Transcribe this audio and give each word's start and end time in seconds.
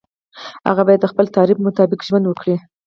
هغه 0.69 0.81
باید 0.87 1.01
د 1.03 1.05
خپل 1.11 1.25
تعریف 1.35 1.57
مطابق 1.67 1.99
ژوند 2.07 2.25
وکړي. 2.27 2.55